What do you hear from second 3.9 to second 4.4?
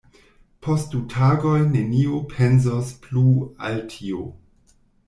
tio.